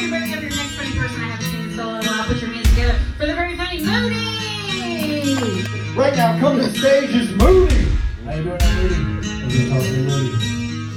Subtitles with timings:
[0.00, 2.02] Everybody bring up your next funny person I haven't seen in so long.
[2.26, 4.24] Put your hands together for the very funny Moodie!
[5.94, 7.84] Right now, coming to the stage is Moodie.
[8.24, 8.94] How you doing, I'm Moodie.
[9.44, 10.32] Everybody calls me Moodie.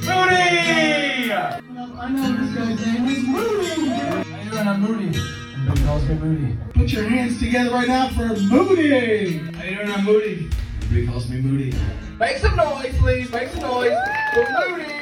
[0.07, 1.27] Moodie!
[1.27, 3.89] Well, I know this guy's name is Moodie.
[3.89, 5.19] How you doing, I'm Moodie.
[5.19, 6.57] Everybody calls me Moodie.
[6.73, 9.37] Put your hands together right now for Moodie.
[9.37, 10.49] How you doing, I'm Moodie.
[10.83, 11.73] Everybody calls me Moodie.
[12.17, 13.29] Make some noise, please.
[13.29, 13.97] Make some noise
[14.33, 14.93] for Moodie.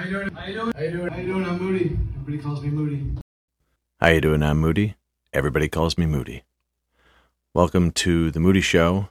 [0.00, 0.32] How you doing?
[0.34, 0.72] How you doing?
[0.74, 1.44] How you doing?
[1.44, 1.98] I'm Moodie.
[2.14, 3.20] Everybody calls me Moodie.
[4.00, 4.42] How you doing?
[4.42, 4.94] I'm Moodie.
[5.34, 6.42] Everybody calls me Moodie.
[7.52, 9.10] Welcome to the Moodie Show.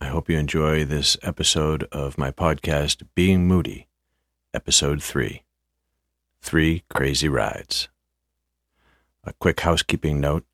[0.00, 3.86] I hope you enjoy this episode of my podcast, Being Moodie,
[4.54, 5.42] Episode 3
[6.40, 7.90] Three Crazy Rides.
[9.24, 10.46] A quick housekeeping note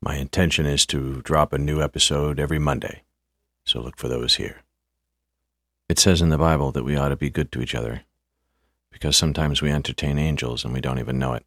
[0.00, 3.02] my intention is to drop a new episode every Monday,
[3.64, 4.62] so look for those here.
[5.88, 8.02] It says in the Bible that we ought to be good to each other,
[8.96, 11.44] because sometimes we entertain angels and we don't even know it.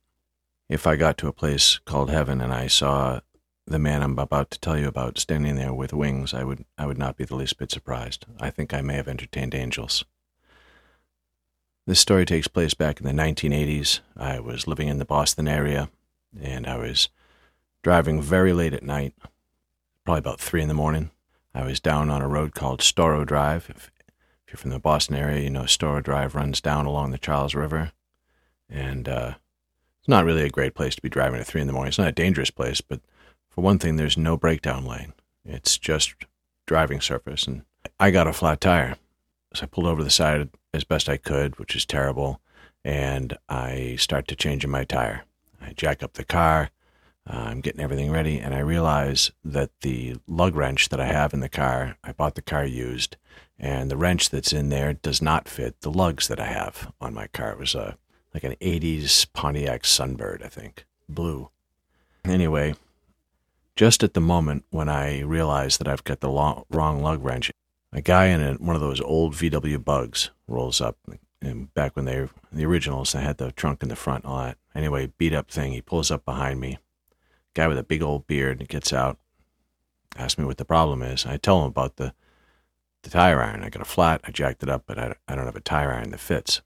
[0.69, 3.21] If I got to a place called heaven and I saw
[3.65, 6.85] the man I'm about to tell you about standing there with wings, I would I
[6.85, 8.27] would not be the least bit surprised.
[8.39, 10.05] I think I may have entertained angels.
[11.87, 14.01] This story takes place back in the 1980s.
[14.15, 15.89] I was living in the Boston area,
[16.39, 17.09] and I was
[17.81, 19.15] driving very late at night,
[20.05, 21.09] probably about three in the morning.
[21.55, 23.71] I was down on a road called Storrow Drive.
[23.71, 23.89] If,
[24.49, 27.53] if you're from the Boston area, you know Storrow Drive runs down along the Charles
[27.53, 27.91] River,
[28.67, 29.33] and uh,
[29.99, 31.89] it's not really a great place to be driving at three in the morning.
[31.89, 32.99] It's not a dangerous place, but
[33.47, 35.13] for one thing, there's no breakdown lane.
[35.45, 36.15] It's just
[36.65, 37.61] driving surface, and
[37.99, 38.95] I got a flat tire,
[39.53, 42.41] so I pulled over the side as best I could, which is terrible,
[42.83, 45.25] and I start to change my tire.
[45.61, 46.71] I jack up the car.
[47.31, 51.33] Uh, I'm getting everything ready, and I realize that the lug wrench that I have
[51.33, 53.17] in the car, I bought the car used,
[53.59, 57.13] and the wrench that's in there does not fit the lugs that I have on
[57.13, 57.51] my car.
[57.51, 57.97] It was a
[58.33, 61.49] like an 80s Pontiac Sunbird, I think, blue.
[62.25, 62.75] Anyway,
[63.75, 67.51] just at the moment when I realize that I've got the long, wrong lug wrench,
[67.91, 70.97] a guy in a, one of those old VW Bugs rolls up.
[71.41, 74.57] And back when they the originals, they had the trunk in the front, all that.
[74.75, 75.71] Anyway, beat up thing.
[75.71, 76.77] He pulls up behind me.
[77.53, 79.17] Guy with a big old beard gets out,
[80.15, 81.25] asks me what the problem is.
[81.25, 82.13] I tell him about the
[83.03, 83.63] the tire iron.
[83.63, 84.21] I got a flat.
[84.25, 86.61] I jacked it up, but I, I don't have a tire iron that fits.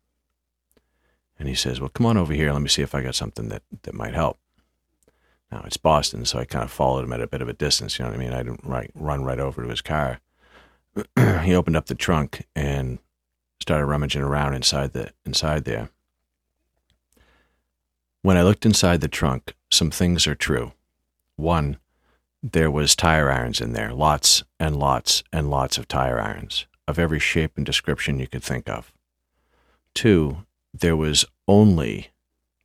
[1.38, 2.52] And he says, "Well, come on over here.
[2.52, 4.40] Let me see if I got something that that might help."
[5.52, 8.00] Now it's Boston, so I kind of followed him at a bit of a distance.
[8.00, 8.34] You know what I mean?
[8.34, 10.20] I didn't right, run right over to his car.
[11.44, 12.98] he opened up the trunk and
[13.62, 15.90] started rummaging around inside the inside there.
[18.24, 20.72] When I looked inside the trunk, some things are true.
[21.36, 21.76] One,
[22.42, 26.98] there was tire irons in there, lots and lots and lots of tire irons of
[26.98, 28.94] every shape and description you could think of.
[29.94, 32.12] Two, there was only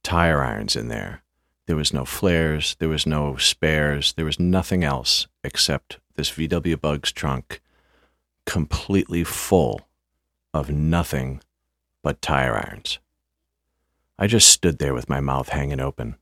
[0.04, 1.24] tire irons in there.
[1.66, 6.80] There was no flares, there was no spares, there was nothing else except this VW
[6.80, 7.60] Bugs trunk
[8.46, 9.88] completely full
[10.54, 11.40] of nothing
[12.04, 13.00] but tire irons.
[14.18, 16.16] I just stood there with my mouth hanging open,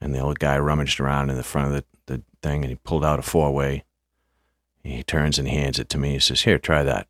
[0.00, 2.76] and the old guy rummaged around in the front of the, the thing and he
[2.76, 3.84] pulled out a four way.
[4.82, 6.14] He turns and hands it to me.
[6.14, 7.06] He says, Here, try that.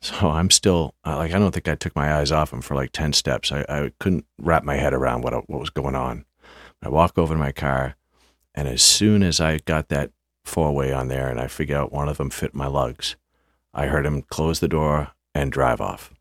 [0.00, 2.92] So I'm still, like, I don't think I took my eyes off him for like
[2.92, 3.50] 10 steps.
[3.50, 6.24] I, I couldn't wrap my head around what, what was going on.
[6.80, 7.96] I walk over to my car,
[8.54, 10.12] and as soon as I got that
[10.44, 13.16] four way on there and I figured out one of them fit my lugs,
[13.74, 16.14] I heard him close the door and drive off.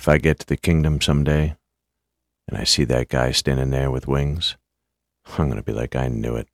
[0.00, 1.56] If I get to the kingdom someday
[2.48, 4.56] and I see that guy standing there with wings,
[5.36, 6.48] I'm going to be like, I knew it.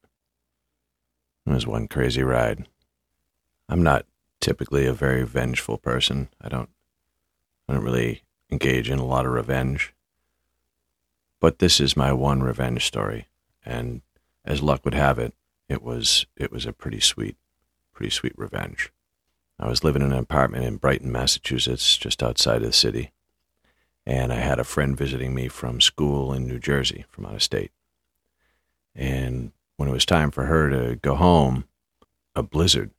[1.46, 2.66] It was one crazy ride.
[3.68, 4.04] I'm not
[4.40, 6.28] typically a very vengeful person.
[6.40, 6.70] I don't
[7.68, 9.94] I don't really engage in a lot of revenge.
[11.38, 13.28] But this is my one revenge story,
[13.64, 14.02] and
[14.44, 15.34] as luck would have it,
[15.68, 17.36] it was it was a pretty sweet
[17.94, 18.92] pretty sweet revenge.
[19.56, 23.12] I was living in an apartment in Brighton, Massachusetts, just outside of the city.
[24.06, 27.43] And I had a friend visiting me from school in New Jersey, from out of
[27.43, 27.73] state.
[28.94, 31.64] And when it was time for her to go home,
[32.35, 32.93] a blizzard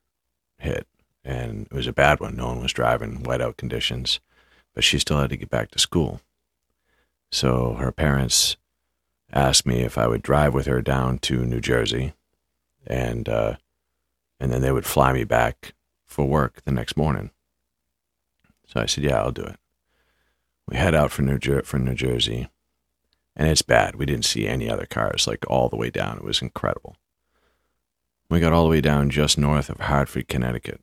[0.57, 0.85] hit.
[1.23, 2.35] And it was a bad one.
[2.35, 4.19] No one was driving, whiteout conditions.
[4.73, 6.19] But she still had to get back to school.
[7.31, 8.57] So her parents
[9.31, 12.13] asked me if I would drive with her down to New Jersey.
[12.85, 13.55] And, uh,
[14.39, 15.73] and then they would fly me back
[16.05, 17.31] for work the next morning.
[18.67, 19.57] So I said, "Yeah, I'll do it."
[20.67, 22.49] We head out for New Jer- for New Jersey,
[23.35, 23.95] and it's bad.
[23.95, 26.17] We didn't see any other cars like all the way down.
[26.17, 26.97] It was incredible.
[28.29, 30.81] We got all the way down just north of Hartford, Connecticut,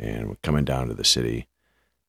[0.00, 1.46] and we're coming down to the city,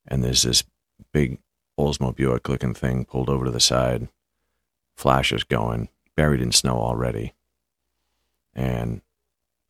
[0.08, 0.64] and there's this
[1.12, 1.38] big
[1.80, 4.08] Oldsmobile looking thing pulled over to the side,
[4.96, 7.34] flashes going, buried in snow already.
[8.54, 9.02] And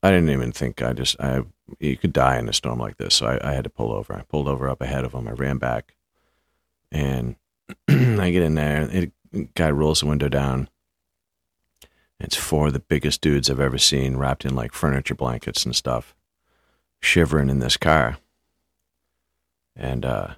[0.03, 1.41] I didn't even think I just I
[1.79, 4.13] you could die in a storm like this, so I, I had to pull over.
[4.13, 5.27] I pulled over up ahead of him.
[5.27, 5.95] I ran back,
[6.95, 7.35] and
[7.89, 8.87] I get in there.
[8.89, 10.69] It, guy rolls the window down.
[12.19, 15.75] It's four of the biggest dudes I've ever seen, wrapped in like furniture blankets and
[15.75, 16.15] stuff,
[17.01, 18.17] shivering in this car.
[19.75, 20.35] And uh,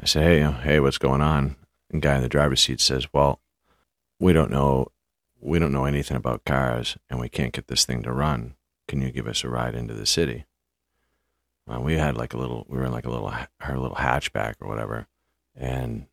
[0.00, 1.54] I say, "Hey, hey, what's going on?"
[1.90, 3.40] And guy in the driver's seat says, "Well,
[4.18, 4.88] we don't know,
[5.40, 8.54] we don't know anything about cars, and we can't get this thing to run.
[8.88, 10.46] Can you give us a ride into the city?"
[11.68, 14.54] Well, we had like a little, we were in like a little, her little hatchback
[14.60, 15.06] or whatever,
[15.56, 16.06] and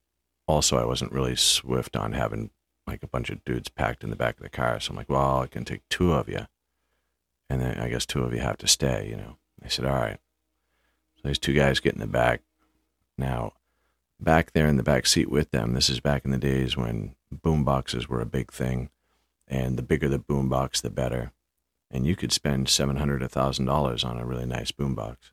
[0.47, 2.51] also I wasn't really swift on having
[2.85, 4.79] like a bunch of dudes packed in the back of the car.
[4.79, 6.47] So I'm like, well, I can take two of you,
[7.49, 9.07] and then I guess two of you have to stay.
[9.09, 10.19] You know, I said, all right.
[11.15, 12.41] So these two guys get in the back.
[13.17, 13.53] Now,
[14.19, 17.15] back there in the back seat with them, this is back in the days when
[17.31, 18.89] boom boxes were a big thing,
[19.47, 21.31] and the bigger the boom box, the better.
[21.89, 25.31] And you could spend seven hundred, a thousand dollars on a really nice boom box.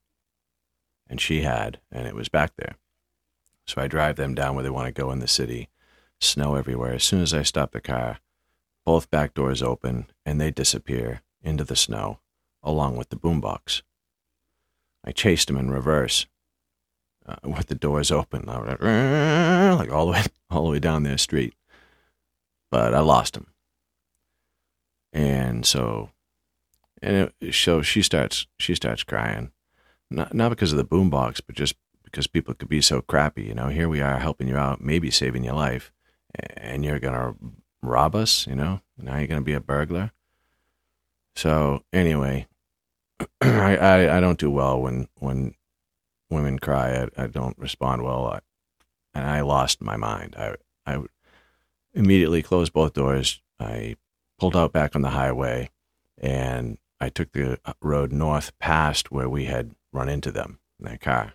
[1.09, 2.77] And she had, and it was back there.
[3.66, 5.69] So I drive them down where they want to go in the city.
[6.20, 6.94] Snow everywhere.
[6.94, 8.19] As soon as I stop the car,
[8.84, 12.20] both back doors open and they disappear into the snow
[12.62, 13.82] along with the boombox.
[15.05, 16.26] I chased them in reverse
[17.26, 21.55] uh, with the doors open, like all the way all the way down their street.
[22.70, 23.49] But I lost them,
[25.12, 26.11] and so,
[27.02, 29.52] and it, so she starts she starts crying,
[30.11, 31.76] not not because of the boombox, but just
[32.14, 33.43] because people could be so crappy.
[33.43, 35.93] You know, here we are helping you out, maybe saving your life,
[36.56, 37.34] and you're gonna
[37.82, 38.46] rob us.
[38.46, 40.12] You know, now you're gonna be a burglar.
[41.34, 42.46] So anyway,
[43.40, 45.55] I, I, I don't do well when when
[46.31, 47.08] women cry.
[47.16, 48.40] I, I don't respond well, I,
[49.12, 50.37] and I lost my mind.
[50.38, 50.55] I
[50.87, 51.02] I
[51.94, 53.43] immediately closed both doors.
[53.58, 53.96] I
[54.38, 55.70] pulled out back on the highway,
[56.16, 60.87] and I took the uh, road north past where we had run into them in
[60.87, 61.34] their car.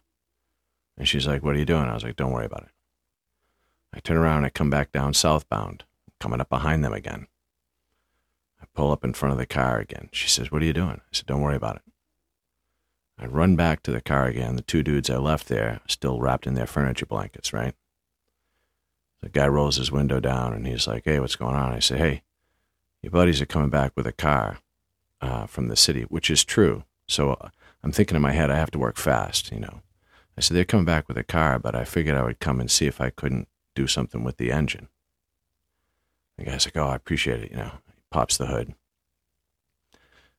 [1.00, 1.86] And she's like, What are you doing?
[1.86, 2.72] I was like, Don't worry about it.
[3.94, 5.86] I turn around and I come back down southbound,
[6.20, 7.26] coming up behind them again.
[8.62, 10.10] I pull up in front of the car again.
[10.12, 11.02] She says, What are you doing?
[11.02, 11.82] I said, Don't worry about it.
[13.18, 14.58] I run back to the car again.
[14.58, 17.74] The two dudes I left there, still wrapped in their furniture blankets, right?
[19.22, 21.74] The guy rolls his window down and he's like, Hey, what's going on?
[21.74, 22.24] I say, Hey,
[23.02, 24.60] your buddies are coming back with a car
[25.22, 26.84] uh, from the city, which is true.
[27.08, 27.50] So uh,
[27.84, 29.82] I'm thinking in my head, I have to work fast, you know.
[30.40, 32.72] I said, they're coming back with a car, but I figured I would come and
[32.72, 34.88] see if I couldn't do something with the engine.
[36.38, 37.52] The guy's like, oh, I appreciate it.
[37.52, 38.74] You know, he pops the hood.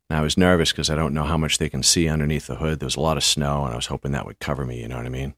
[0.08, 2.55] Now I was nervous because I don't know how much they can see underneath the
[2.55, 2.81] hood.
[2.81, 4.81] There was a lot of snow, and I was hoping that would cover me.
[4.81, 5.35] You know what I mean?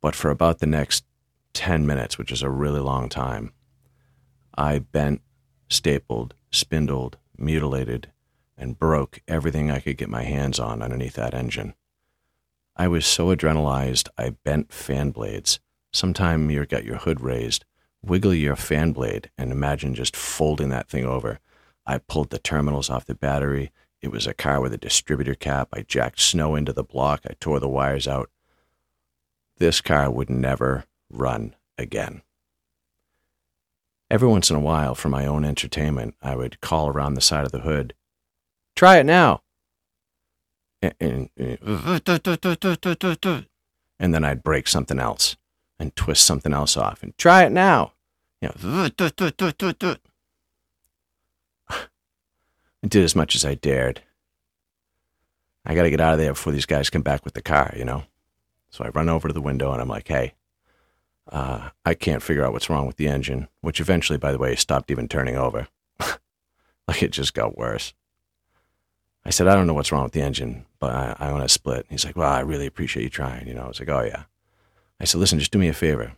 [0.00, 1.04] But for about the next
[1.52, 3.52] 10 minutes, which is a really long time,
[4.56, 5.20] I bent,
[5.68, 8.10] stapled, spindled, mutilated,
[8.56, 11.74] and broke everything I could get my hands on underneath that engine.
[12.80, 15.58] I was so adrenalized, I bent fan blades.
[15.92, 17.64] Sometime you got your hood raised,
[18.02, 21.40] wiggle your fan blade, and imagine just folding that thing over.
[21.84, 23.72] I pulled the terminals off the battery.
[24.00, 25.70] It was a car with a distributor cap.
[25.72, 27.22] I jacked snow into the block.
[27.28, 28.30] I tore the wires out.
[29.56, 32.22] This car would never run again.
[34.08, 37.44] Every once in a while, for my own entertainment, I would call around the side
[37.44, 37.94] of the hood.
[38.76, 39.42] Try it now
[40.82, 41.30] and,
[44.14, 45.36] then I'd break something else
[45.78, 47.92] and twist something else off and try it now.
[48.40, 48.54] You know,
[51.70, 54.02] I did as much as I dared.
[55.64, 57.74] I got to get out of there before these guys come back with the car,
[57.76, 58.04] you know?
[58.70, 60.34] So I run over to the window and I'm like, hey,
[61.30, 64.54] uh, I can't figure out what's wrong with the engine, which eventually, by the way,
[64.56, 65.68] stopped even turning over.
[66.88, 67.92] like it just got worse.
[69.28, 71.50] I said, I don't know what's wrong with the engine, but I, I want to
[71.50, 71.84] split.
[71.90, 73.46] He's like, Well, I really appreciate you trying.
[73.46, 74.22] You know, I was like, Oh, yeah.
[74.98, 76.14] I said, Listen, just do me a favor.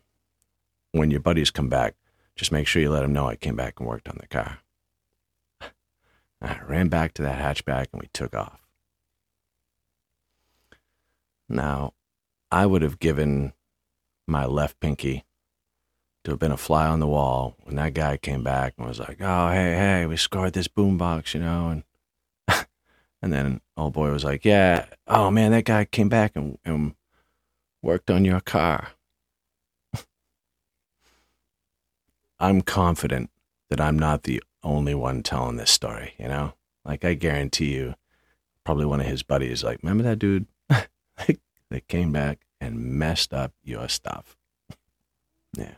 [0.92, 1.96] When your buddies come back,
[2.36, 4.58] just make sure you let them know I came back and worked on the car.
[6.40, 8.60] I ran back to that hatchback and we took off.
[11.48, 11.94] Now,
[12.52, 13.54] I would have given
[14.28, 15.24] my left pinky
[16.22, 19.00] to have been a fly on the wall when that guy came back and was
[19.00, 21.82] like, "Oh, hey, hey, we scored this boombox, you know," and
[23.22, 26.94] and then old boy was like, Yeah, oh man, that guy came back and, and
[27.82, 28.88] worked on your car.
[32.38, 33.30] I'm confident
[33.68, 36.54] that I'm not the only one telling this story, you know?
[36.84, 37.94] Like, I guarantee you,
[38.64, 40.46] probably one of his buddies, like, remember that dude
[41.18, 44.36] Like that came back and messed up your stuff?
[45.56, 45.74] Yeah.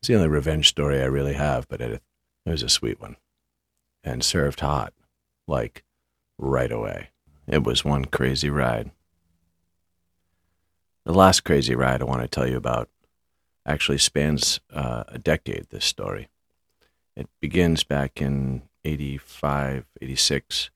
[0.00, 2.00] It's the only revenge story I really have, but it,
[2.46, 3.16] it was a sweet one.
[4.04, 4.92] And served hot,
[5.48, 5.82] like
[6.42, 7.08] right away.
[7.46, 8.90] It was one crazy ride.
[11.04, 12.88] The last crazy ride I want to tell you about
[13.64, 16.28] actually spans uh, a decade, this story.
[17.16, 20.70] It begins back in 85, 86.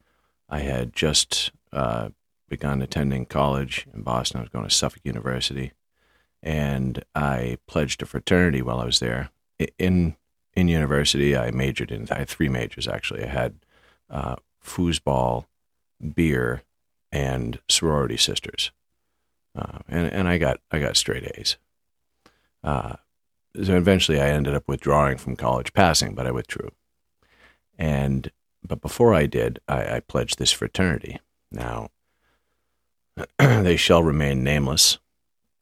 [0.48, 2.10] I had just uh,
[2.48, 4.38] begun attending college in Boston.
[4.38, 5.72] I was going to Suffolk University,
[6.42, 9.30] and I pledged a fraternity while I was there.
[9.78, 10.16] In
[10.54, 12.08] in university, I majored in.
[12.10, 13.24] I had three majors actually.
[13.24, 13.56] I had
[14.08, 15.46] uh, foosball,
[16.14, 16.62] beer,
[17.12, 18.70] and sorority sisters,
[19.56, 21.56] uh, and and I got I got straight A's.
[22.62, 22.96] Uh,
[23.62, 26.70] so eventually, I ended up withdrawing from college, passing, but I withdrew.
[27.78, 28.30] And
[28.66, 31.20] but before I did, I, I pledged this fraternity.
[31.50, 31.90] Now,
[33.38, 34.98] they shall remain nameless,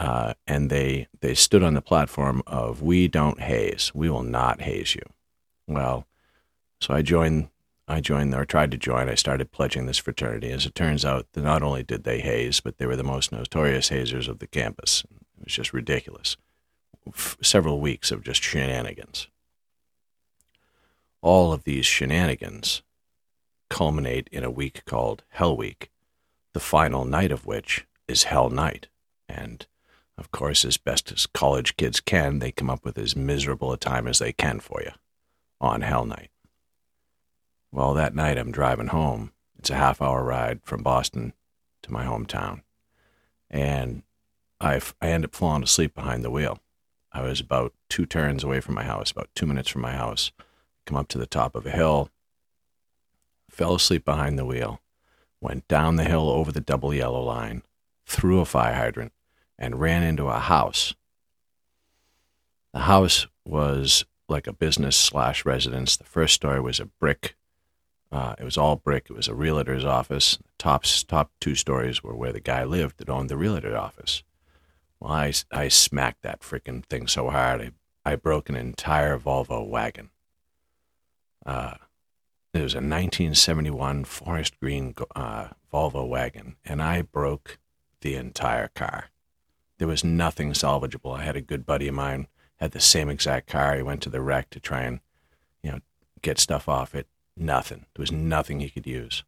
[0.00, 3.92] uh, and they they stood on the platform of "We don't haze.
[3.94, 5.02] We will not haze you."
[5.66, 6.06] Well,
[6.80, 7.48] so I joined.
[7.86, 9.08] I joined or tried to join.
[9.08, 10.50] I started pledging this fraternity.
[10.50, 13.90] As it turns out, not only did they haze, but they were the most notorious
[13.90, 15.04] hazers of the campus.
[15.38, 16.36] It was just ridiculous.
[17.06, 19.28] F- several weeks of just shenanigans.
[21.20, 22.82] All of these shenanigans
[23.68, 25.90] culminate in a week called Hell Week,
[26.54, 28.88] the final night of which is Hell Night.
[29.28, 29.66] And
[30.16, 33.76] of course, as best as college kids can, they come up with as miserable a
[33.76, 34.92] time as they can for you
[35.60, 36.30] on Hell Night.
[37.74, 39.32] Well, that night I'm driving home.
[39.58, 41.32] It's a half hour ride from Boston
[41.82, 42.62] to my hometown.
[43.50, 44.04] And
[44.60, 46.60] I, I end up falling asleep behind the wheel.
[47.10, 50.30] I was about two turns away from my house, about two minutes from my house.
[50.86, 52.10] Come up to the top of a hill,
[53.50, 54.80] fell asleep behind the wheel,
[55.40, 57.62] went down the hill over the double yellow line,
[58.06, 59.12] through a fire hydrant,
[59.58, 60.94] and ran into a house.
[62.72, 65.96] The house was like a business slash residence.
[65.96, 67.34] The first story was a brick.
[68.14, 69.06] Uh, it was all brick.
[69.10, 70.38] It was a realtor's office.
[70.56, 74.22] Top top two stories were where the guy lived that owned the realtor office.
[75.00, 79.68] Well, I, I smacked that freaking thing so hard, I, I broke an entire Volvo
[79.68, 80.10] wagon.
[81.44, 81.74] Uh,
[82.52, 87.58] it was a 1971 forest green uh, Volvo wagon, and I broke
[88.00, 89.06] the entire car.
[89.78, 91.18] There was nothing salvageable.
[91.18, 92.28] I had a good buddy of mine
[92.58, 93.74] had the same exact car.
[93.74, 95.00] He went to the wreck to try and,
[95.64, 95.80] you know,
[96.22, 97.08] get stuff off it.
[97.36, 97.86] Nothing.
[97.94, 99.24] There was nothing he could use.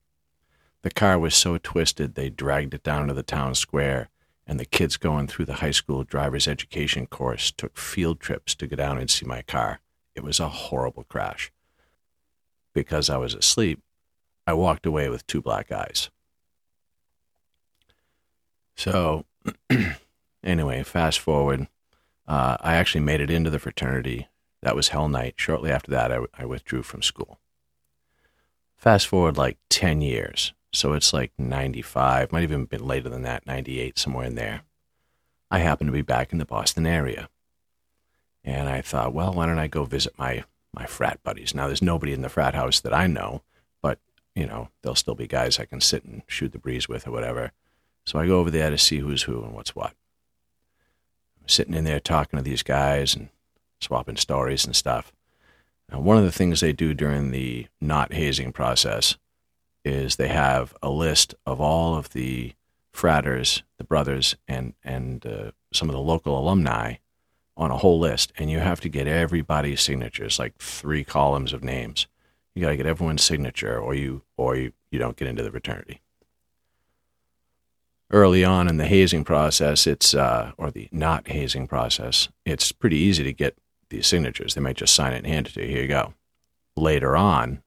[0.82, 4.08] The car was so twisted they dragged it down to the town square,
[4.46, 8.66] and the kids going through the high school driver's education course took field trips to
[8.66, 9.80] go down and see my car.
[10.14, 11.50] It was a horrible crash
[12.76, 13.80] because I was asleep,
[14.46, 16.10] I walked away with two black eyes.
[18.76, 19.24] So,
[20.44, 21.68] anyway, fast forward.
[22.28, 24.28] Uh, I actually made it into the fraternity.
[24.62, 25.34] That was Hell Night.
[25.38, 27.40] Shortly after that, I, I withdrew from school.
[28.86, 30.54] Fast forward like 10 years.
[30.72, 34.60] So it's like 95, might have even been later than that, 98, somewhere in there.
[35.50, 37.28] I happened to be back in the Boston area.
[38.44, 41.52] And I thought, well, why don't I go visit my my frat buddies.
[41.52, 43.42] Now, there's nobody in the frat house that I know,
[43.82, 43.98] but,
[44.36, 47.10] you know, there'll still be guys I can sit and shoot the breeze with or
[47.10, 47.50] whatever.
[48.04, 49.94] So I go over there to see who's who and what's what.
[51.40, 53.30] I'm sitting in there talking to these guys and
[53.80, 55.12] swapping stories and stuff.
[55.90, 59.16] Now, one of the things they do during the not hazing process
[59.84, 62.54] is they have a list of all of the
[62.92, 66.94] fratters, the brothers, and and uh, some of the local alumni
[67.56, 71.62] on a whole list, and you have to get everybody's signatures, like three columns of
[71.62, 72.06] names.
[72.54, 75.50] You got to get everyone's signature, or you or you, you don't get into the
[75.50, 76.00] fraternity.
[78.10, 82.96] Early on in the hazing process, it's uh, or the not hazing process, it's pretty
[82.96, 83.56] easy to get
[83.90, 84.54] these signatures.
[84.54, 85.68] They might just sign it and hand it to you.
[85.68, 86.14] Here you go.
[86.76, 87.62] Later on,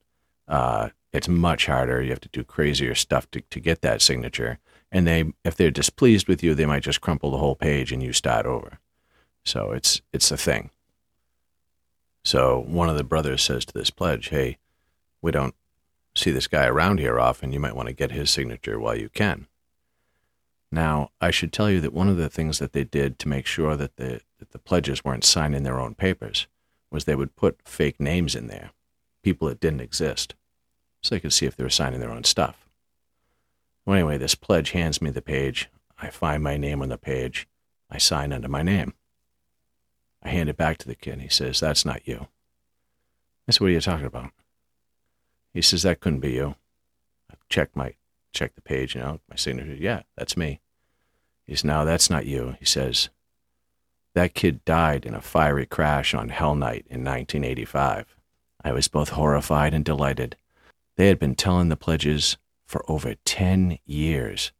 [0.47, 2.01] uh, it's much harder.
[2.01, 4.59] You have to do crazier stuff to, to get that signature.
[4.91, 8.01] And they, if they're displeased with you, they might just crumple the whole page and
[8.01, 8.79] you start over.
[9.45, 10.69] So it's it's a thing.
[12.23, 14.57] So one of the brothers says to this pledge, "Hey,
[15.21, 15.55] we don't
[16.15, 17.51] see this guy around here often.
[17.51, 19.47] You might want to get his signature while you can."
[20.71, 23.47] Now, I should tell you that one of the things that they did to make
[23.47, 26.47] sure that the that the pledges weren't signing their own papers
[26.91, 28.71] was they would put fake names in there,
[29.21, 30.33] people that didn't exist,
[31.01, 32.67] so they could see if they were signing their own stuff.
[33.85, 35.69] Well, anyway, this pledge hands me the page.
[36.01, 37.47] I find my name on the page.
[37.89, 38.93] I sign under my name.
[40.21, 41.21] I hand it back to the kid.
[41.21, 42.27] He says, That's not you.
[43.47, 44.31] I said, What are you talking about?
[45.53, 46.55] He says, That couldn't be you.
[47.31, 47.95] I check my
[48.31, 49.75] check the page, you know, my signature.
[49.75, 50.59] Yeah, that's me.
[51.45, 52.57] He says, No, that's not you.
[52.59, 53.09] He says,
[54.15, 58.15] That kid died in a fiery crash on Hell Night in 1985.
[58.63, 60.35] I was both horrified and delighted.
[60.97, 62.37] They had been telling the pledges
[62.67, 64.51] for over 10 years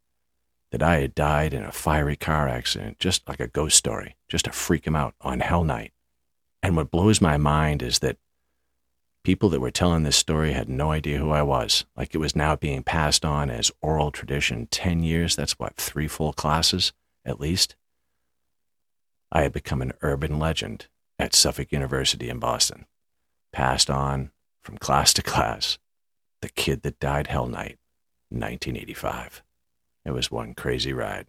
[0.70, 4.44] that I had died in a fiery car accident, just like a ghost story, just
[4.44, 5.92] to freak them out on Hell Night.
[6.62, 8.18] And what blows my mind is that
[9.22, 11.84] people that were telling this story had no idea who I was.
[11.96, 15.36] Like it was now being passed on as oral tradition 10 years.
[15.36, 16.92] That's what, three full classes
[17.24, 17.76] at least?
[19.32, 20.86] I had become an urban legend
[21.18, 22.86] at Suffolk University in Boston,
[23.52, 24.30] passed on
[24.62, 25.78] from class to class.
[26.42, 27.78] The kid that died Hell Night,
[28.30, 29.42] 1985.
[30.04, 31.26] It was one crazy ride.